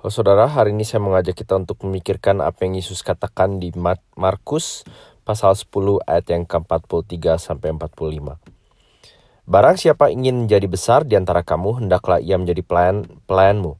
Oh, 0.00 0.08
saudara, 0.08 0.48
hari 0.48 0.72
ini 0.72 0.80
saya 0.80 1.04
mengajak 1.04 1.36
kita 1.36 1.60
untuk 1.60 1.84
memikirkan 1.84 2.40
apa 2.40 2.64
yang 2.64 2.72
Yesus 2.72 3.04
katakan 3.04 3.60
di 3.60 3.68
Markus 4.16 4.80
pasal 5.28 5.52
10 5.52 6.00
ayat 6.08 6.24
yang 6.32 6.48
ke-43 6.48 7.36
sampai 7.36 7.76
45. 7.76 8.40
Barang 9.44 9.76
siapa 9.76 10.08
ingin 10.08 10.48
menjadi 10.48 10.64
besar 10.72 11.04
di 11.04 11.20
antara 11.20 11.44
kamu, 11.44 11.84
hendaklah 11.84 12.16
ia 12.16 12.40
menjadi 12.40 12.64
pelayan 12.64 13.12
pelayanmu. 13.28 13.76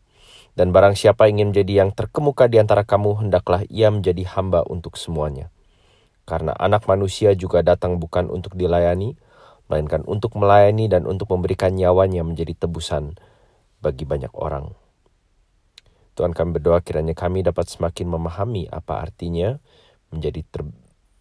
Dan 0.61 0.77
barang 0.77 0.93
siapa 0.93 1.25
ingin 1.25 1.57
menjadi 1.57 1.89
yang 1.89 1.91
terkemuka 1.97 2.53
di 2.53 2.61
antara 2.61 2.85
kamu, 2.85 3.25
hendaklah 3.25 3.65
ia 3.73 3.89
menjadi 3.89 4.21
hamba 4.37 4.61
untuk 4.69 5.01
semuanya. 5.01 5.49
Karena 6.29 6.53
anak 6.53 6.85
manusia 6.85 7.33
juga 7.33 7.65
datang 7.65 7.97
bukan 7.97 8.29
untuk 8.29 8.61
dilayani, 8.61 9.17
melainkan 9.73 10.05
untuk 10.05 10.37
melayani 10.37 10.85
dan 10.85 11.09
untuk 11.09 11.33
memberikan 11.33 11.73
nyawanya 11.73 12.21
menjadi 12.29 12.69
tebusan 12.69 13.17
bagi 13.81 14.05
banyak 14.05 14.37
orang. 14.37 14.80
Tuhan 16.21 16.37
kami 16.37 16.61
berdoa 16.61 16.85
kiranya 16.85 17.17
kami 17.17 17.41
dapat 17.41 17.65
semakin 17.73 18.05
memahami 18.05 18.69
apa 18.69 19.01
artinya 19.01 19.57
menjadi 20.13 20.45
ter, 20.45 20.69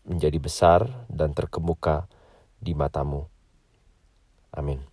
menjadi 0.03 0.35
besar 0.44 1.07
dan 1.07 1.31
terkemuka 1.31 2.12
di 2.59 2.76
matamu. 2.76 3.31
Amin. 4.52 4.84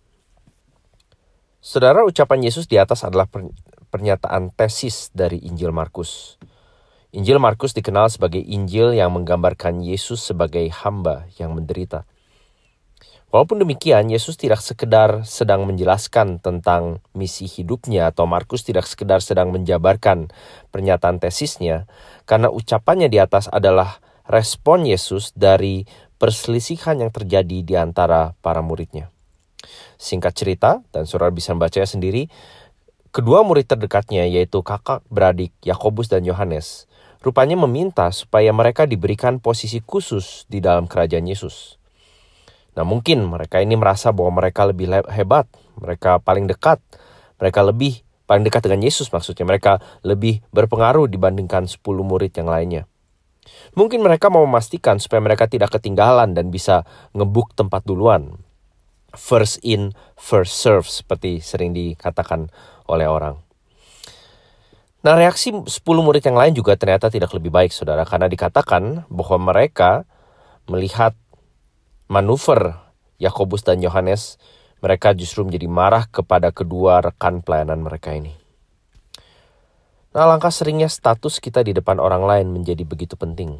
Saudara, 1.59 2.07
ucapan 2.07 2.39
Yesus 2.39 2.71
di 2.71 2.79
atas 2.79 3.03
adalah 3.03 3.27
pernyataan 3.91 4.55
tesis 4.55 5.11
dari 5.11 5.43
Injil 5.43 5.75
Markus. 5.75 6.39
Injil 7.11 7.43
Markus 7.43 7.75
dikenal 7.75 8.07
sebagai 8.07 8.39
Injil 8.39 8.95
yang 8.95 9.11
menggambarkan 9.11 9.83
Yesus 9.83 10.23
sebagai 10.23 10.71
hamba 10.71 11.27
yang 11.35 11.51
menderita. 11.51 12.07
Walaupun 13.27 13.59
demikian, 13.59 14.07
Yesus 14.07 14.39
tidak 14.39 14.63
sekedar 14.63 15.27
sedang 15.27 15.67
menjelaskan 15.67 16.39
tentang 16.39 17.03
misi 17.11 17.43
hidupnya 17.43 18.07
atau 18.07 18.23
Markus 18.23 18.63
tidak 18.63 18.87
sekedar 18.87 19.19
sedang 19.19 19.51
menjabarkan 19.51 20.31
pernyataan 20.71 21.19
tesisnya, 21.19 21.91
karena 22.23 22.47
ucapannya 22.47 23.11
di 23.11 23.19
atas 23.19 23.51
adalah 23.51 23.99
respon 24.31 24.87
Yesus 24.87 25.35
dari 25.35 25.83
perselisihan 26.15 27.03
yang 27.03 27.11
terjadi 27.11 27.67
di 27.67 27.75
antara 27.75 28.31
para 28.39 28.63
muridnya. 28.63 29.11
Singkat 29.99 30.31
cerita, 30.31 30.71
dan 30.95 31.03
saudara 31.03 31.27
bisa 31.27 31.51
membacanya 31.51 31.89
sendiri, 31.89 32.31
kedua 33.11 33.43
murid 33.43 33.67
terdekatnya 33.67 34.23
yaitu 34.23 34.63
kakak 34.63 35.03
beradik 35.11 35.51
Yakobus 35.67 36.07
dan 36.07 36.23
Yohanes, 36.23 36.87
rupanya 37.19 37.59
meminta 37.59 38.07
supaya 38.15 38.55
mereka 38.55 38.87
diberikan 38.87 39.43
posisi 39.43 39.83
khusus 39.83 40.47
di 40.47 40.63
dalam 40.63 40.87
kerajaan 40.87 41.27
Yesus. 41.27 41.76
Nah 42.77 42.85
mungkin 42.85 43.25
mereka 43.25 43.57
ini 43.57 43.73
merasa 43.73 44.13
bahwa 44.13 44.37
mereka 44.37 44.69
lebih 44.69 44.85
hebat, 45.09 45.49
mereka 45.81 46.21
paling 46.21 46.45
dekat, 46.45 46.77
mereka 47.41 47.65
lebih 47.65 48.05
paling 48.29 48.45
dekat 48.45 48.69
dengan 48.69 48.85
Yesus 48.85 49.09
maksudnya, 49.09 49.49
mereka 49.49 49.81
lebih 50.05 50.45
berpengaruh 50.53 51.09
dibandingkan 51.09 51.65
10 51.65 51.81
murid 52.05 52.29
yang 52.37 52.45
lainnya. 52.53 52.85
Mungkin 53.73 54.05
mereka 54.05 54.29
mau 54.29 54.45
memastikan 54.45 55.01
supaya 55.01 55.23
mereka 55.23 55.49
tidak 55.49 55.73
ketinggalan 55.73 56.37
dan 56.37 56.53
bisa 56.53 56.85
ngebuk 57.17 57.57
tempat 57.57 57.81
duluan. 57.81 58.37
First 59.17 59.63
in, 59.65 59.97
first 60.13 60.61
serve 60.61 60.85
seperti 60.85 61.41
sering 61.41 61.73
dikatakan 61.73 62.53
oleh 62.85 63.09
orang. 63.09 63.41
Nah 65.01 65.15
reaksi 65.15 65.49
10 65.49 65.65
murid 65.81 66.21
yang 66.21 66.37
lain 66.37 66.53
juga 66.53 66.75
ternyata 66.75 67.07
tidak 67.07 67.31
lebih 67.33 67.49
baik 67.49 67.71
saudara 67.71 68.03
karena 68.03 68.27
dikatakan 68.27 69.07
bahwa 69.07 69.37
mereka 69.39 70.03
melihat 70.67 71.15
manuver 72.07 72.79
Yakobus 73.19 73.67
dan 73.67 73.83
Yohanes, 73.83 74.39
mereka 74.79 75.11
justru 75.11 75.43
menjadi 75.43 75.67
marah 75.67 76.05
kepada 76.07 76.53
kedua 76.55 77.03
rekan 77.03 77.43
pelayanan 77.43 77.83
mereka 77.83 78.15
ini. 78.15 78.33
Nah, 80.15 80.25
langkah 80.25 80.49
seringnya 80.49 80.89
status 80.89 81.43
kita 81.43 81.61
di 81.61 81.75
depan 81.75 81.99
orang 81.99 82.23
lain 82.25 82.47
menjadi 82.49 82.81
begitu 82.87 83.19
penting. 83.19 83.59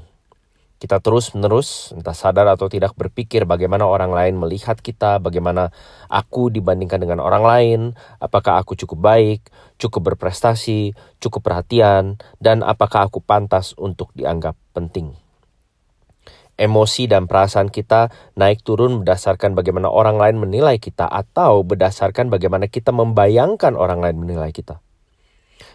Kita 0.78 1.02
terus-menerus, 1.02 1.90
entah 1.90 2.14
sadar 2.14 2.46
atau 2.54 2.70
tidak, 2.70 2.94
berpikir 2.94 3.50
bagaimana 3.50 3.90
orang 3.90 4.14
lain 4.14 4.38
melihat 4.38 4.78
kita, 4.78 5.18
bagaimana 5.18 5.74
aku 6.06 6.54
dibandingkan 6.54 7.02
dengan 7.02 7.18
orang 7.18 7.44
lain, 7.44 7.80
apakah 8.22 8.62
aku 8.62 8.78
cukup 8.78 9.02
baik, 9.02 9.42
cukup 9.82 10.14
berprestasi, 10.14 10.94
cukup 11.18 11.50
perhatian, 11.50 12.22
dan 12.38 12.62
apakah 12.62 13.10
aku 13.10 13.26
pantas 13.26 13.74
untuk 13.74 14.14
dianggap 14.14 14.54
penting 14.78 15.18
emosi 16.58 17.06
dan 17.06 17.30
perasaan 17.30 17.70
kita 17.70 18.10
naik 18.34 18.66
turun 18.66 19.06
berdasarkan 19.06 19.54
bagaimana 19.54 19.88
orang 19.88 20.18
lain 20.18 20.42
menilai 20.42 20.82
kita 20.82 21.06
atau 21.06 21.62
berdasarkan 21.62 22.34
bagaimana 22.34 22.66
kita 22.68 22.90
membayangkan 22.90 23.78
orang 23.78 24.02
lain 24.02 24.18
menilai 24.18 24.50
kita. 24.50 24.82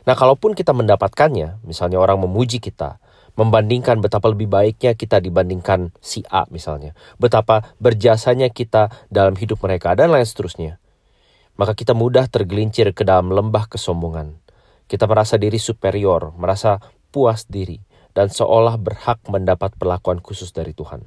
Nah, 0.03 0.19
kalaupun 0.19 0.59
kita 0.59 0.75
mendapatkannya, 0.75 1.63
misalnya 1.63 2.03
orang 2.03 2.19
memuji 2.19 2.59
kita, 2.59 2.99
membandingkan 3.39 4.03
betapa 4.03 4.29
lebih 4.29 4.51
baiknya 4.51 4.93
kita 4.99 5.23
dibandingkan 5.23 5.95
si 6.03 6.27
A 6.29 6.45
misalnya, 6.51 6.93
betapa 7.17 7.73
berjasanya 7.79 8.51
kita 8.51 8.91
dalam 9.09 9.39
hidup 9.39 9.63
mereka 9.63 9.95
dan 9.95 10.11
lain 10.11 10.27
seterusnya. 10.27 10.83
Maka 11.55 11.79
kita 11.79 11.95
mudah 11.95 12.27
tergelincir 12.27 12.91
ke 12.97 13.07
dalam 13.07 13.31
lembah 13.31 13.71
kesombongan. 13.71 14.43
Kita 14.91 15.07
merasa 15.07 15.39
diri 15.39 15.63
superior, 15.63 16.35
merasa 16.35 16.83
puas 17.15 17.47
diri, 17.47 17.79
dan 18.13 18.29
seolah 18.29 18.77
berhak 18.77 19.21
mendapat 19.29 19.77
perlakuan 19.77 20.21
khusus 20.21 20.53
dari 20.53 20.77
Tuhan. 20.77 21.05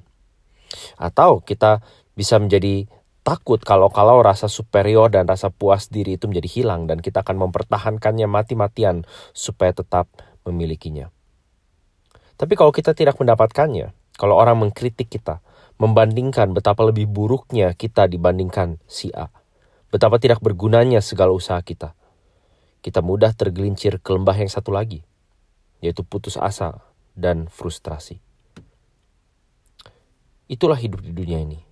Atau 0.98 1.46
kita 1.46 1.86
bisa 2.18 2.42
menjadi 2.42 2.90
takut 3.26 3.58
kalau-kalau 3.62 4.22
rasa 4.22 4.46
superior 4.46 5.10
dan 5.10 5.26
rasa 5.26 5.50
puas 5.50 5.90
diri 5.90 6.18
itu 6.18 6.30
menjadi 6.30 6.50
hilang 6.50 6.86
dan 6.86 7.02
kita 7.02 7.26
akan 7.26 7.50
mempertahankannya 7.50 8.30
mati-matian 8.30 9.06
supaya 9.34 9.74
tetap 9.74 10.06
memilikinya. 10.46 11.10
Tapi 12.36 12.54
kalau 12.54 12.70
kita 12.70 12.94
tidak 12.94 13.18
mendapatkannya, 13.18 13.96
kalau 14.20 14.38
orang 14.38 14.62
mengkritik 14.62 15.10
kita, 15.10 15.42
membandingkan 15.82 16.54
betapa 16.54 16.86
lebih 16.86 17.10
buruknya 17.10 17.74
kita 17.74 18.06
dibandingkan 18.06 18.78
si 18.86 19.10
A, 19.16 19.32
betapa 19.90 20.20
tidak 20.20 20.44
bergunanya 20.44 21.02
segala 21.02 21.32
usaha 21.32 21.60
kita, 21.64 21.96
kita 22.86 23.02
mudah 23.02 23.34
tergelincir 23.34 23.98
ke 24.04 24.10
lembah 24.14 24.38
yang 24.38 24.52
satu 24.52 24.70
lagi, 24.70 25.02
yaitu 25.82 26.06
putus 26.06 26.38
asa 26.38 26.84
dan 27.16 27.48
frustrasi. 27.48 28.20
Itulah 30.46 30.78
hidup 30.78 31.02
di 31.02 31.10
dunia 31.10 31.42
ini. 31.42 31.66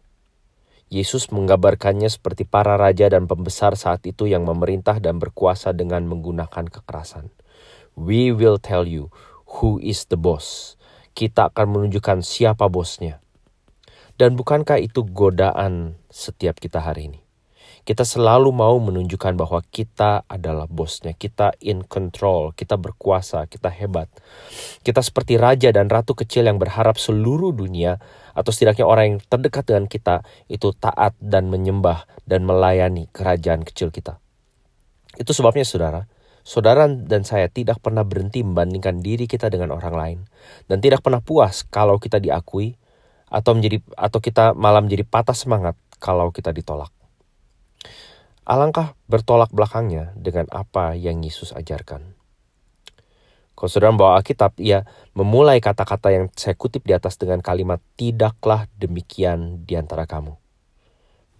Yesus 0.90 1.30
menggambarkannya 1.30 2.10
seperti 2.10 2.46
para 2.46 2.78
raja 2.78 3.10
dan 3.10 3.26
pembesar 3.30 3.78
saat 3.78 4.06
itu 4.06 4.30
yang 4.30 4.46
memerintah 4.46 4.98
dan 5.02 5.18
berkuasa 5.18 5.74
dengan 5.74 6.06
menggunakan 6.06 6.70
kekerasan. 6.70 7.30
We 7.94 8.34
will 8.34 8.58
tell 8.58 8.86
you 8.86 9.14
who 9.58 9.78
is 9.82 10.10
the 10.10 10.18
boss. 10.18 10.78
Kita 11.14 11.54
akan 11.54 11.78
menunjukkan 11.78 12.26
siapa 12.26 12.66
bosnya. 12.70 13.22
Dan 14.18 14.38
bukankah 14.38 14.78
itu 14.78 15.02
godaan 15.06 15.98
setiap 16.14 16.62
kita 16.62 16.82
hari 16.82 17.10
ini? 17.10 17.23
Kita 17.84 18.08
selalu 18.08 18.54
mau 18.56 18.80
menunjukkan 18.80 19.36
bahwa 19.36 19.60
kita 19.74 20.24
adalah 20.30 20.70
bosnya, 20.72 21.12
kita 21.18 21.52
in 21.60 21.84
control, 21.84 22.56
kita 22.56 22.80
berkuasa, 22.80 23.50
kita 23.50 23.68
hebat. 23.68 24.08
Kita 24.86 25.04
seperti 25.04 25.36
raja 25.36 25.74
dan 25.76 25.92
ratu 25.92 26.16
kecil 26.16 26.48
yang 26.48 26.62
berharap 26.62 26.96
seluruh 26.96 27.52
dunia 27.52 28.00
atau 28.32 28.50
setidaknya 28.56 28.88
orang 28.88 29.06
yang 29.06 29.20
terdekat 29.26 29.68
dengan 29.68 29.86
kita 29.92 30.24
itu 30.48 30.72
taat 30.80 31.12
dan 31.20 31.52
menyembah 31.52 32.08
dan 32.24 32.48
melayani 32.48 33.12
kerajaan 33.12 33.68
kecil 33.68 33.92
kita. 33.92 34.16
Itu 35.20 35.36
sebabnya 35.36 35.68
saudara, 35.68 36.08
saudara 36.42 36.88
dan 36.88 37.28
saya 37.28 37.52
tidak 37.52 37.84
pernah 37.84 38.02
berhenti 38.08 38.42
membandingkan 38.42 39.04
diri 39.04 39.28
kita 39.28 39.52
dengan 39.52 39.76
orang 39.76 39.96
lain 39.96 40.20
dan 40.72 40.80
tidak 40.80 41.04
pernah 41.04 41.20
puas 41.20 41.68
kalau 41.68 42.00
kita 42.00 42.18
diakui 42.18 42.80
atau 43.34 43.58
menjadi 43.58 43.82
atau 43.98 44.20
kita 44.22 44.54
malah 44.54 44.80
menjadi 44.80 45.04
patah 45.04 45.34
semangat 45.34 45.76
kalau 45.98 46.30
kita 46.30 46.54
ditolak. 46.54 47.03
Alangkah 48.44 49.00
bertolak 49.08 49.56
belakangnya 49.56 50.12
dengan 50.20 50.52
apa 50.52 51.00
yang 51.00 51.24
Yesus 51.24 51.56
ajarkan. 51.56 52.12
Kalau 53.56 53.70
saudara 53.72 53.96
membawa 53.96 54.20
Alkitab, 54.20 54.60
ia 54.60 54.84
memulai 55.16 55.64
kata-kata 55.64 56.12
yang 56.12 56.26
saya 56.36 56.52
kutip 56.52 56.84
di 56.84 56.92
atas 56.92 57.16
dengan 57.16 57.40
kalimat 57.40 57.80
tidaklah 57.96 58.68
demikian 58.76 59.64
di 59.64 59.80
antara 59.80 60.04
kamu. 60.04 60.43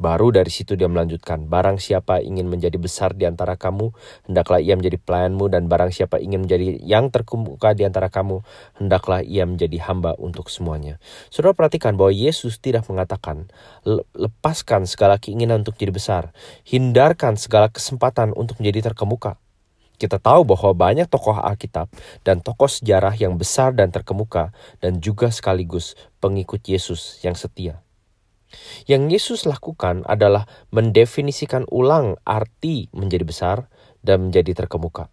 Baru 0.02 0.34
dari 0.34 0.50
situ 0.50 0.74
dia 0.74 0.90
melanjutkan, 0.90 1.46
barang 1.46 1.78
siapa 1.78 2.18
ingin 2.20 2.50
menjadi 2.50 2.76
besar 2.82 3.14
di 3.14 3.30
antara 3.30 3.54
kamu, 3.56 3.94
hendaklah 4.26 4.58
ia 4.58 4.74
menjadi 4.74 4.98
pelayanmu, 4.98 5.54
dan 5.54 5.70
barang 5.70 5.94
siapa 5.94 6.18
ingin 6.18 6.44
menjadi 6.44 6.82
yang 6.82 7.14
terkemuka 7.14 7.78
di 7.78 7.86
antara 7.86 8.10
kamu, 8.10 8.42
hendaklah 8.82 9.22
ia 9.22 9.46
menjadi 9.46 9.78
hamba 9.86 10.18
untuk 10.18 10.50
semuanya. 10.50 10.98
Saudara 11.30 11.54
perhatikan 11.54 11.94
bahwa 11.94 12.10
Yesus 12.10 12.58
tidak 12.58 12.90
mengatakan, 12.90 13.54
lepaskan 14.18 14.90
segala 14.90 15.22
keinginan 15.22 15.62
untuk 15.62 15.78
jadi 15.78 15.94
besar, 15.94 16.24
hindarkan 16.66 17.38
segala 17.38 17.70
kesempatan 17.70 18.34
untuk 18.34 18.58
menjadi 18.60 18.92
terkemuka. 18.92 19.38
Kita 20.02 20.18
tahu 20.18 20.42
bahwa 20.44 20.74
banyak 20.74 21.06
tokoh 21.06 21.38
Alkitab 21.38 21.88
dan 22.26 22.42
tokoh 22.42 22.68
sejarah 22.68 23.14
yang 23.14 23.38
besar 23.38 23.78
dan 23.78 23.94
terkemuka, 23.94 24.52
dan 24.82 24.98
juga 24.98 25.30
sekaligus 25.30 25.94
pengikut 26.18 26.66
Yesus 26.66 27.22
yang 27.22 27.38
setia. 27.38 27.80
Yang 28.86 29.04
Yesus 29.10 29.42
lakukan 29.50 30.06
adalah 30.06 30.50
mendefinisikan 30.70 31.66
ulang 31.70 32.18
arti 32.24 32.88
menjadi 32.94 33.26
besar 33.26 33.58
dan 34.04 34.30
menjadi 34.30 34.66
terkemuka. 34.66 35.10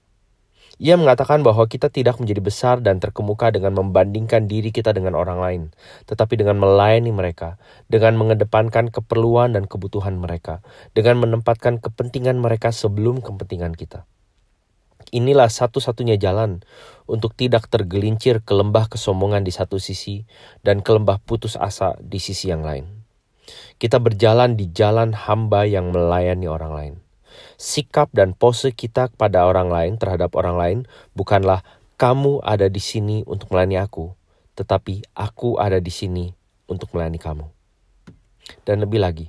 Ia 0.81 0.97
mengatakan 0.97 1.45
bahwa 1.45 1.69
kita 1.69 1.93
tidak 1.93 2.17
menjadi 2.17 2.41
besar 2.41 2.81
dan 2.81 3.05
terkemuka 3.05 3.53
dengan 3.53 3.77
membandingkan 3.77 4.49
diri 4.49 4.73
kita 4.73 4.97
dengan 4.97 5.13
orang 5.13 5.37
lain, 5.37 5.63
tetapi 6.09 6.41
dengan 6.41 6.57
melayani 6.57 7.13
mereka, 7.13 7.61
dengan 7.93 8.17
mengedepankan 8.17 8.89
keperluan 8.89 9.53
dan 9.53 9.69
kebutuhan 9.69 10.17
mereka, 10.17 10.65
dengan 10.97 11.21
menempatkan 11.21 11.85
kepentingan 11.85 12.41
mereka 12.41 12.73
sebelum 12.73 13.21
kepentingan 13.21 13.77
kita. 13.77 14.09
Inilah 15.13 15.53
satu-satunya 15.53 16.17
jalan 16.17 16.65
untuk 17.05 17.37
tidak 17.37 17.69
tergelincir 17.69 18.41
ke 18.41 18.57
lembah 18.57 18.89
kesombongan 18.89 19.45
di 19.45 19.53
satu 19.53 19.77
sisi 19.77 20.25
dan 20.65 20.81
ke 20.81 20.97
lembah 20.97 21.21
putus 21.21 21.61
asa 21.61 21.93
di 22.01 22.17
sisi 22.17 22.49
yang 22.49 22.65
lain. 22.65 23.00
Kita 23.81 24.02
berjalan 24.02 24.58
di 24.58 24.69
jalan 24.70 25.17
hamba 25.17 25.64
yang 25.64 25.94
melayani 25.94 26.47
orang 26.50 26.75
lain 26.75 26.94
sikap 27.61 28.08
dan 28.17 28.32
pose 28.32 28.73
kita 28.73 29.12
kepada 29.12 29.44
orang 29.44 29.69
lain 29.69 29.93
terhadap 30.00 30.32
orang 30.32 30.56
lain 30.56 30.79
bukanlah 31.12 31.61
kamu 32.00 32.41
ada 32.41 32.73
di 32.73 32.81
sini 32.81 33.20
untuk 33.29 33.52
melayani 33.52 33.76
aku, 33.76 34.17
tetapi 34.56 35.05
aku 35.12 35.61
ada 35.61 35.76
di 35.85 35.93
sini 35.93 36.32
untuk 36.64 36.97
melayani 36.97 37.20
kamu. 37.20 37.47
Dan 38.64 38.81
lebih 38.81 39.05
lagi, 39.05 39.29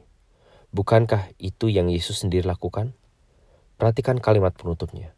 bukankah 0.72 1.36
itu 1.36 1.68
yang 1.68 1.92
Yesus 1.92 2.24
sendiri 2.24 2.48
lakukan? 2.48 2.96
Perhatikan 3.76 4.24
kalimat 4.24 4.56
penutupnya. 4.56 5.12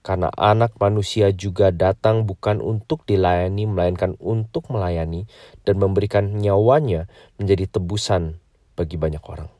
Karena 0.00 0.32
anak 0.32 0.76
manusia 0.80 1.28
juga 1.32 1.72
datang 1.72 2.24
bukan 2.24 2.64
untuk 2.64 3.04
dilayani, 3.04 3.68
melainkan 3.68 4.16
untuk 4.16 4.72
melayani 4.72 5.28
dan 5.68 5.80
memberikan 5.80 6.28
nyawanya 6.40 7.08
menjadi 7.36 7.68
tebusan 7.68 8.43
bagi 8.74 8.98
banyak 8.98 9.22
orang. 9.26 9.50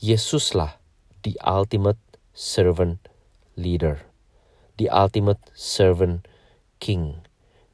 Yesuslah 0.00 0.80
the 1.22 1.36
ultimate 1.44 2.00
servant 2.32 3.02
leader, 3.58 4.04
the 4.80 4.88
ultimate 4.88 5.40
servant 5.52 6.24
king. 6.78 7.20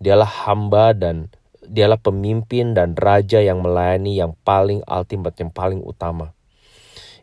Dialah 0.02 0.48
hamba 0.48 0.92
dan 0.92 1.32
dialah 1.64 2.00
pemimpin 2.00 2.76
dan 2.76 2.92
raja 2.98 3.40
yang 3.40 3.64
melayani 3.64 4.20
yang 4.20 4.36
paling 4.44 4.84
ultimate, 4.84 5.36
yang 5.40 5.52
paling 5.52 5.80
utama. 5.80 6.36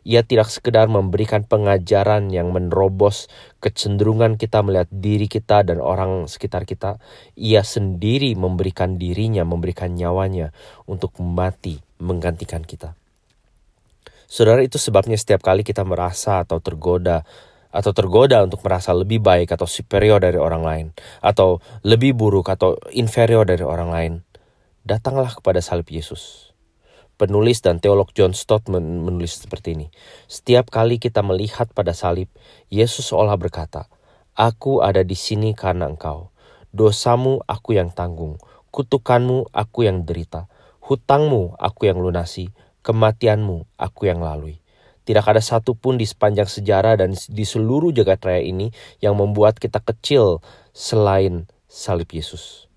Ia 0.02 0.26
tidak 0.26 0.50
sekedar 0.50 0.90
memberikan 0.90 1.46
pengajaran 1.46 2.26
yang 2.34 2.50
menerobos 2.50 3.30
kecenderungan 3.62 4.34
kita 4.34 4.58
melihat 4.58 4.90
diri 4.90 5.30
kita 5.30 5.62
dan 5.62 5.78
orang 5.78 6.26
sekitar 6.26 6.66
kita. 6.66 6.98
Ia 7.38 7.62
sendiri 7.62 8.34
memberikan 8.34 8.98
dirinya, 8.98 9.46
memberikan 9.46 9.94
nyawanya 9.94 10.50
untuk 10.90 11.14
mati 11.22 11.78
menggantikan 12.02 12.66
kita. 12.66 12.98
Saudara 14.32 14.64
itu 14.64 14.80
sebabnya 14.80 15.20
setiap 15.20 15.44
kali 15.44 15.60
kita 15.60 15.84
merasa 15.84 16.40
atau 16.40 16.56
tergoda 16.56 17.20
atau 17.68 17.92
tergoda 17.92 18.40
untuk 18.40 18.64
merasa 18.64 18.96
lebih 18.96 19.20
baik 19.20 19.52
atau 19.52 19.68
superior 19.68 20.24
dari 20.24 20.40
orang 20.40 20.64
lain 20.64 20.86
atau 21.20 21.60
lebih 21.84 22.16
buruk 22.16 22.48
atau 22.48 22.80
inferior 22.96 23.44
dari 23.44 23.60
orang 23.60 23.92
lain, 23.92 24.12
datanglah 24.88 25.36
kepada 25.36 25.60
salib 25.60 25.84
Yesus. 25.84 26.56
Penulis 27.20 27.60
dan 27.60 27.76
teolog 27.76 28.08
John 28.16 28.32
Stott 28.32 28.72
menulis 28.72 29.36
seperti 29.36 29.76
ini. 29.76 29.92
Setiap 30.32 30.72
kali 30.72 30.96
kita 30.96 31.20
melihat 31.20 31.68
pada 31.76 31.92
salib, 31.92 32.32
Yesus 32.72 33.12
seolah 33.12 33.36
berkata, 33.36 33.84
Aku 34.32 34.80
ada 34.80 35.04
di 35.04 35.12
sini 35.12 35.52
karena 35.52 35.92
engkau. 35.92 36.32
Dosamu 36.72 37.44
aku 37.44 37.76
yang 37.76 37.92
tanggung, 37.92 38.40
kutukanmu 38.72 39.52
aku 39.52 39.84
yang 39.84 40.08
derita, 40.08 40.48
hutangmu 40.80 41.52
aku 41.60 41.84
yang 41.84 42.00
lunasi, 42.00 42.48
kematianmu 42.82 43.78
aku 43.78 44.10
yang 44.10 44.22
lalui. 44.22 44.62
Tidak 45.02 45.22
ada 45.26 45.42
satupun 45.42 45.98
di 45.98 46.06
sepanjang 46.06 46.46
sejarah 46.46 46.94
dan 46.94 47.14
di 47.14 47.42
seluruh 47.42 47.90
jagat 47.90 48.22
raya 48.22 48.42
ini 48.46 48.70
yang 49.02 49.18
membuat 49.18 49.58
kita 49.58 49.82
kecil 49.82 50.38
selain 50.70 51.50
salib 51.66 52.06
Yesus. 52.14 52.70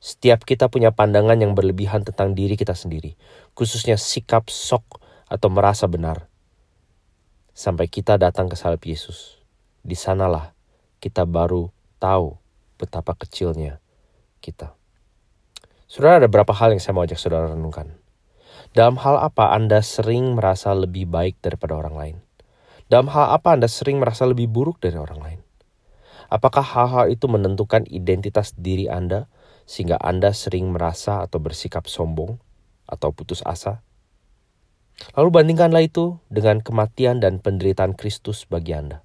Setiap 0.00 0.48
kita 0.48 0.72
punya 0.72 0.96
pandangan 0.96 1.36
yang 1.36 1.52
berlebihan 1.52 2.00
tentang 2.00 2.32
diri 2.32 2.56
kita 2.56 2.72
sendiri, 2.72 3.20
khususnya 3.52 4.00
sikap 4.00 4.48
sok 4.48 5.04
atau 5.28 5.52
merasa 5.52 5.84
benar. 5.84 6.32
Sampai 7.52 7.92
kita 7.92 8.16
datang 8.16 8.48
ke 8.48 8.56
salib 8.56 8.80
Yesus. 8.80 9.44
Di 9.84 9.92
sanalah 9.92 10.56
kita 11.04 11.28
baru 11.28 11.68
tahu 12.00 12.40
betapa 12.80 13.12
kecilnya 13.12 13.84
kita. 14.40 14.72
Saudara, 15.84 16.24
ada 16.24 16.28
berapa 16.32 16.56
hal 16.56 16.72
yang 16.72 16.80
saya 16.80 16.96
mau 16.96 17.04
ajak 17.04 17.20
saudara 17.20 17.52
renungkan. 17.52 17.99
Dalam 18.70 19.02
hal 19.02 19.18
apa 19.18 19.50
Anda 19.50 19.82
sering 19.82 20.38
merasa 20.38 20.70
lebih 20.70 21.10
baik 21.10 21.42
daripada 21.42 21.74
orang 21.74 21.96
lain? 21.98 22.16
Dalam 22.86 23.10
hal 23.10 23.34
apa 23.34 23.58
Anda 23.58 23.66
sering 23.66 23.98
merasa 23.98 24.30
lebih 24.30 24.46
buruk 24.46 24.78
dari 24.78 24.94
orang 24.94 25.18
lain? 25.18 25.40
Apakah 26.30 26.62
hal-hal 26.62 27.10
itu 27.10 27.26
menentukan 27.26 27.82
identitas 27.90 28.54
diri 28.54 28.86
Anda 28.86 29.26
sehingga 29.66 29.98
Anda 29.98 30.30
sering 30.30 30.70
merasa 30.70 31.26
atau 31.26 31.42
bersikap 31.42 31.90
sombong 31.90 32.38
atau 32.86 33.10
putus 33.10 33.42
asa? 33.42 33.82
Lalu 35.18 35.34
bandingkanlah 35.34 35.90
itu 35.90 36.22
dengan 36.30 36.62
kematian 36.62 37.18
dan 37.18 37.42
penderitaan 37.42 37.98
Kristus 37.98 38.46
bagi 38.46 38.78
Anda. 38.78 39.02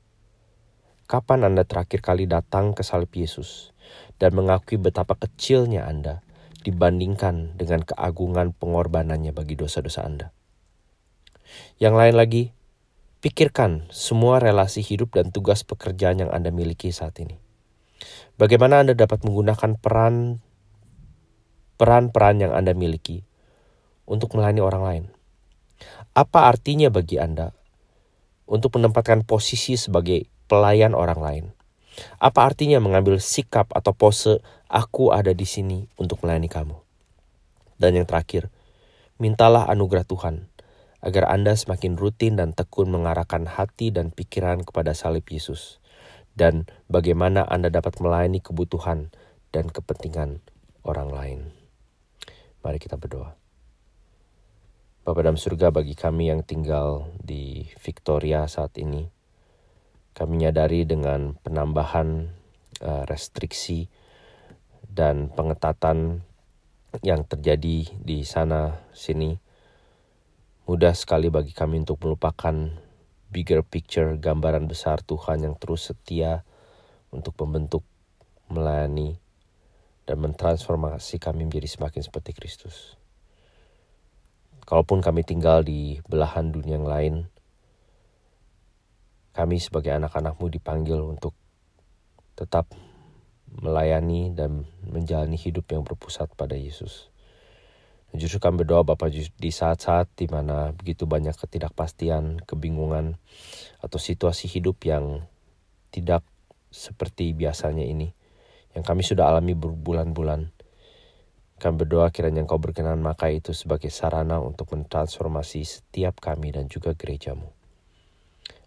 Kapan 1.09 1.41
Anda 1.41 1.65
terakhir 1.65 2.05
kali 2.05 2.29
datang 2.29 2.77
ke 2.77 2.85
salib 2.85 3.09
Yesus 3.17 3.73
dan 4.21 4.37
mengakui 4.37 4.77
betapa 4.77 5.17
kecilnya 5.17 5.89
Anda 5.89 6.21
dibandingkan 6.65 7.53
dengan 7.53 7.85
keagungan 7.85 8.57
pengorbanannya 8.57 9.29
bagi 9.29 9.53
dosa-dosa 9.53 10.01
Anda. 10.01 10.33
Yang 11.77 11.95
lain 11.95 12.15
lagi, 12.17 12.43
pikirkan 13.21 13.85
semua 13.93 14.41
relasi 14.41 14.81
hidup 14.81 15.13
dan 15.13 15.29
tugas 15.29 15.61
pekerjaan 15.61 16.17
yang 16.17 16.33
Anda 16.33 16.49
miliki 16.49 16.89
saat 16.89 17.21
ini. 17.21 17.37
Bagaimana 18.35 18.81
Anda 18.81 18.97
dapat 18.97 19.23
menggunakan 19.23 19.77
peran 19.79 20.41
peran-peran 21.77 22.41
yang 22.41 22.51
Anda 22.57 22.73
miliki 22.73 23.23
untuk 24.09 24.33
melayani 24.33 24.61
orang 24.65 24.83
lain? 24.83 25.03
Apa 26.17 26.49
artinya 26.49 26.89
bagi 26.89 27.21
Anda 27.21 27.53
untuk 28.49 28.75
menempatkan 28.79 29.23
posisi 29.23 29.77
sebagai 29.77 30.25
pelayan 30.49 30.97
orang 30.97 31.19
lain? 31.21 31.45
Apa 32.19 32.51
artinya 32.51 32.83
mengambil 32.83 33.23
sikap 33.23 33.71
atau 33.71 33.95
pose 33.95 34.43
aku 34.75 35.15
ada 35.15 35.31
di 35.31 35.47
sini 35.47 35.87
untuk 35.95 36.19
melayani 36.19 36.51
kamu? 36.51 36.75
Dan 37.79 37.95
yang 37.95 38.03
terakhir, 38.03 38.51
mintalah 39.15 39.71
anugerah 39.71 40.03
Tuhan 40.03 40.51
agar 40.99 41.31
Anda 41.31 41.55
semakin 41.55 41.95
rutin 41.95 42.35
dan 42.35 42.51
tekun 42.51 42.91
mengarahkan 42.91 43.47
hati 43.47 43.95
dan 43.95 44.11
pikiran 44.11 44.67
kepada 44.67 44.91
salib 44.91 45.23
Yesus 45.31 45.79
dan 46.35 46.67
bagaimana 46.91 47.47
Anda 47.47 47.71
dapat 47.71 48.03
melayani 48.03 48.43
kebutuhan 48.43 49.15
dan 49.55 49.71
kepentingan 49.71 50.43
orang 50.83 51.09
lain. 51.09 51.39
Mari 52.59 52.77
kita 52.83 52.99
berdoa. 52.99 53.39
Bapak 55.05 55.21
dalam 55.21 55.39
surga 55.39 55.69
bagi 55.69 55.93
kami 55.93 56.33
yang 56.33 56.41
tinggal 56.41 57.13
di 57.21 57.69
Victoria 57.79 58.49
saat 58.49 58.73
ini, 58.81 59.05
kami 60.17 60.41
menyadari 60.41 60.81
dengan 60.83 61.37
penambahan 61.45 62.33
uh, 62.81 63.03
restriksi 63.05 63.85
dan 64.95 65.27
pengetatan 65.27 66.23
yang 67.03 67.27
terjadi 67.27 67.83
di 67.99 68.23
sana 68.23 68.79
sini 68.95 69.35
mudah 70.63 70.95
sekali 70.95 71.27
bagi 71.27 71.51
kami 71.51 71.83
untuk 71.83 71.99
melupakan 71.99 72.55
bigger 73.27 73.61
picture 73.67 74.15
gambaran 74.15 74.71
besar 74.71 75.03
Tuhan 75.03 75.43
yang 75.43 75.59
terus 75.59 75.91
setia 75.91 76.47
untuk 77.11 77.35
membentuk 77.43 77.83
melayani 78.47 79.19
dan 80.07 80.23
mentransformasi 80.23 81.19
kami 81.19 81.43
menjadi 81.43 81.67
semakin 81.67 81.99
seperti 81.99 82.31
Kristus. 82.31 82.95
Kalaupun 84.65 85.03
kami 85.03 85.21
tinggal 85.21 85.61
di 85.61 85.99
belahan 86.07 86.49
dunia 86.49 86.79
yang 86.79 86.87
lain, 86.87 87.15
kami 89.35 89.59
sebagai 89.59 89.93
anak-anakmu 89.93 90.47
dipanggil 90.49 90.97
untuk 91.03 91.35
tetap 92.33 92.71
melayani 93.59 94.35
dan 94.35 94.67
menjalani 94.83 95.39
hidup 95.39 95.71
yang 95.71 95.83
berpusat 95.87 96.31
pada 96.35 96.55
Yesus. 96.55 97.11
Justru 98.15 98.39
kami 98.39 98.63
berdoa 98.63 98.87
Bapak 98.87 99.11
di 99.11 99.51
saat-saat 99.51 100.07
di 100.15 100.31
mana 100.31 100.71
begitu 100.71 101.03
banyak 101.03 101.35
ketidakpastian, 101.35 102.39
kebingungan, 102.47 103.19
atau 103.83 103.99
situasi 103.99 104.47
hidup 104.47 104.79
yang 104.87 105.27
tidak 105.91 106.23
seperti 106.71 107.35
biasanya 107.35 107.83
ini, 107.83 108.15
yang 108.71 108.87
kami 108.87 109.03
sudah 109.03 109.27
alami 109.31 109.51
berbulan-bulan. 109.51 110.51
Kami 111.55 111.75
berdoa 111.75 112.11
kiranya 112.11 112.43
Engkau 112.43 112.59
berkenan 112.59 112.99
maka 112.99 113.31
itu 113.31 113.55
sebagai 113.55 113.87
sarana 113.91 114.43
untuk 114.43 114.75
mentransformasi 114.75 115.63
setiap 115.63 116.19
kami 116.19 116.51
dan 116.51 116.67
juga 116.67 116.95
gerejamu. 116.95 117.51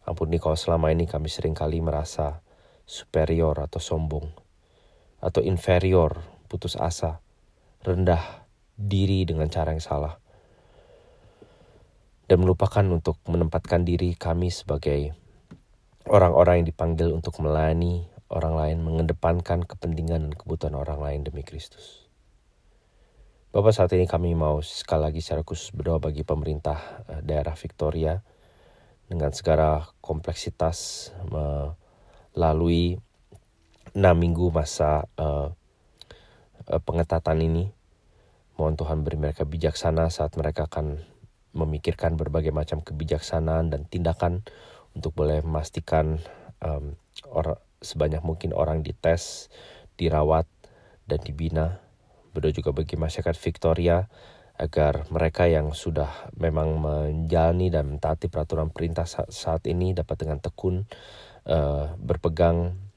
Ampuni 0.09 0.40
kalau 0.40 0.57
selama 0.57 0.88
ini 0.88 1.04
kami 1.04 1.28
sering 1.28 1.52
kali 1.52 1.85
merasa 1.85 2.40
superior 2.88 3.61
atau 3.61 3.76
sombong, 3.76 4.48
atau 5.19 5.43
inferior, 5.43 6.23
putus 6.47 6.79
asa, 6.79 7.19
rendah 7.83 8.47
diri 8.79 9.27
dengan 9.27 9.51
cara 9.51 9.75
yang 9.75 9.83
salah, 9.83 10.19
dan 12.31 12.39
melupakan 12.45 12.85
untuk 12.87 13.19
menempatkan 13.27 13.83
diri 13.83 14.15
kami 14.15 14.53
sebagai 14.53 15.17
orang-orang 16.07 16.63
yang 16.63 16.69
dipanggil 16.71 17.09
untuk 17.11 17.41
melayani 17.43 18.07
orang 18.29 18.55
lain, 18.55 18.79
mengedepankan 18.85 19.65
kepentingan 19.65 20.29
dan 20.29 20.33
kebutuhan 20.37 20.77
orang 20.77 21.01
lain 21.01 21.21
demi 21.25 21.41
Kristus. 21.41 22.09
Bapak 23.49 23.73
saat 23.73 23.89
ini 23.97 24.05
kami 24.05 24.37
mau 24.37 24.61
sekali 24.61 25.09
lagi 25.09 25.21
secara 25.25 25.41
khusus 25.41 25.73
berdoa 25.73 25.97
bagi 25.97 26.21
pemerintah 26.21 27.01
eh, 27.09 27.25
daerah 27.25 27.57
Victoria 27.57 28.21
dengan 29.09 29.33
segala 29.33 29.89
kompleksitas 30.05 31.11
melalui 31.33 33.01
enam 33.99 34.14
minggu 34.14 34.55
masa 34.55 35.11
uh, 35.19 35.50
pengetatan 36.87 37.43
ini. 37.43 37.75
Mohon 38.55 38.75
Tuhan 38.78 38.99
beri 39.02 39.19
mereka 39.19 39.43
bijaksana 39.43 40.07
saat 40.14 40.38
mereka 40.38 40.71
akan 40.71 41.02
memikirkan 41.55 42.14
berbagai 42.14 42.55
macam 42.55 42.78
kebijaksanaan 42.78 43.75
dan 43.75 43.90
tindakan 43.90 44.47
untuk 44.95 45.19
boleh 45.19 45.43
memastikan 45.43 46.23
um, 46.62 46.95
or, 47.26 47.59
sebanyak 47.83 48.23
mungkin 48.23 48.55
orang 48.55 48.87
dites, 48.87 49.50
dirawat, 49.99 50.47
dan 51.07 51.19
dibina. 51.23 51.83
Berdoa 52.35 52.55
juga 52.55 52.71
bagi 52.71 52.95
masyarakat 52.95 53.35
Victoria 53.38 54.07
agar 54.59 55.07
mereka 55.14 55.47
yang 55.47 55.71
sudah 55.71 56.35
memang 56.35 56.83
menjalani 56.83 57.71
dan 57.71 57.95
mentaati 57.95 58.26
peraturan 58.26 58.75
perintah 58.75 59.07
saat 59.07 59.62
ini 59.71 59.95
dapat 59.95 60.26
dengan 60.26 60.43
tekun 60.43 60.83
uh, 61.47 61.95
berpegang 61.95 62.88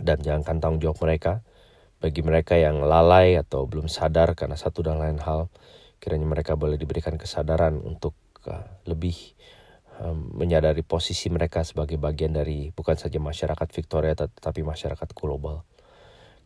dan 0.00 0.20
jangankan 0.24 0.58
tanggung 0.58 0.80
jawab 0.80 0.98
mereka. 1.04 1.44
Bagi 2.00 2.24
mereka 2.24 2.56
yang 2.56 2.80
lalai 2.80 3.36
atau 3.36 3.68
belum 3.68 3.92
sadar 3.92 4.32
karena 4.32 4.56
satu 4.56 4.80
dan 4.80 4.96
lain 4.96 5.20
hal, 5.20 5.52
kiranya 6.00 6.24
mereka 6.24 6.56
boleh 6.56 6.80
diberikan 6.80 7.20
kesadaran 7.20 7.76
untuk 7.76 8.16
uh, 8.48 8.64
lebih 8.88 9.36
um, 10.00 10.32
menyadari 10.32 10.80
posisi 10.80 11.28
mereka 11.28 11.60
sebagai 11.60 12.00
bagian 12.00 12.32
dari 12.32 12.72
bukan 12.72 12.96
saja 12.96 13.20
masyarakat 13.20 13.68
Victoria 13.68 14.16
tetapi 14.16 14.64
masyarakat 14.64 15.08
global. 15.12 15.68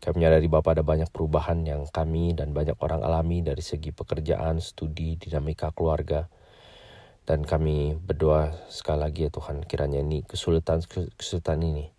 Kami 0.03 0.21
menyadari 0.21 0.51
Bapak 0.51 0.77
ada 0.77 0.85
banyak 0.85 1.09
perubahan 1.15 1.63
yang 1.65 1.87
kami 1.87 2.35
dan 2.35 2.51
banyak 2.51 2.77
orang 2.83 3.01
alami 3.01 3.41
dari 3.41 3.63
segi 3.63 3.95
pekerjaan, 3.95 4.59
studi, 4.59 5.17
dinamika 5.17 5.71
keluarga. 5.71 6.27
Dan 7.25 7.41
kami 7.41 7.97
berdoa 7.97 8.53
sekali 8.69 9.01
lagi 9.01 9.25
ya 9.25 9.31
Tuhan 9.33 9.65
kiranya 9.65 10.05
ini 10.05 10.21
kesulitan-kesulitan 10.29 11.57
ini 11.65 11.94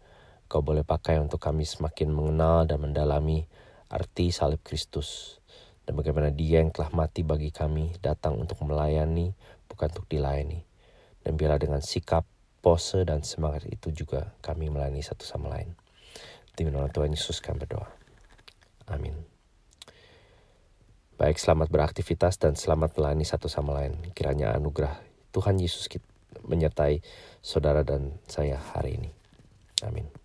Kau 0.46 0.62
boleh 0.62 0.86
pakai 0.86 1.18
untuk 1.18 1.42
kami 1.42 1.66
semakin 1.66 2.14
mengenal 2.14 2.70
dan 2.70 2.82
mendalami 2.82 3.50
arti 3.90 4.30
salib 4.30 4.62
Kristus 4.62 5.42
dan 5.86 5.94
bagaimana 5.94 6.34
dia 6.34 6.66
yang 6.66 6.74
telah 6.74 6.90
mati 6.90 7.22
bagi 7.22 7.54
kami 7.54 7.94
datang 8.02 8.42
untuk 8.42 8.62
melayani 8.66 9.38
bukan 9.70 9.94
untuk 9.94 10.10
dilayani. 10.10 10.66
Dan 11.22 11.38
biarlah 11.38 11.62
dengan 11.62 11.82
sikap, 11.82 12.26
pose, 12.62 13.02
dan 13.06 13.22
semangat 13.26 13.66
itu 13.70 13.90
juga 13.94 14.34
kami 14.42 14.70
melayani 14.70 15.02
satu 15.02 15.26
sama 15.26 15.50
lain. 15.54 15.74
Demi 16.54 16.74
nama 16.74 16.90
Tuhan 16.90 17.14
Yesus 17.14 17.42
kami 17.42 17.66
berdoa. 17.66 17.90
Amin. 18.90 19.14
Baik, 21.18 21.42
selamat 21.42 21.74
beraktivitas 21.74 22.38
dan 22.38 22.54
selamat 22.54 22.98
melayani 22.98 23.26
satu 23.26 23.50
sama 23.50 23.74
lain. 23.82 24.14
Kiranya 24.14 24.54
anugerah 24.54 25.02
Tuhan 25.34 25.58
Yesus 25.58 25.90
menyertai 26.46 27.02
saudara 27.42 27.82
dan 27.82 28.22
saya 28.30 28.62
hari 28.62 29.02
ini. 29.02 29.10
Amin. 29.82 30.25